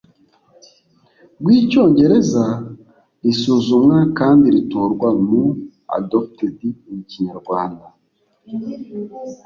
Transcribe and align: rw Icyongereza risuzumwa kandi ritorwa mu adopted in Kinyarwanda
rw 1.39 1.47
Icyongereza 1.59 2.45
risuzumwa 3.23 3.97
kandi 4.17 4.45
ritorwa 4.55 5.09
mu 5.27 5.43
adopted 5.97 6.55
in 6.91 6.99
Kinyarwanda 7.09 7.85